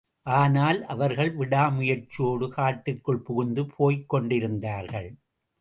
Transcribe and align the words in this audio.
ஆனால், 0.25 0.85
அவர்கள் 0.85 1.31
விடாமுயற்சியோடு 1.35 2.47
காட்டிற்குள் 2.47 3.21
புகுந்து 3.21 3.63
போய்க்கொண்டிருந்தார்கள். 3.79 5.09